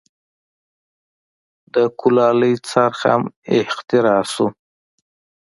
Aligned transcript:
د 1.73 1.75
کولالۍ 1.99 2.53
څرخ 2.69 2.99
هم 3.11 3.23
اختراع 3.59 4.21
شو. 4.33 4.47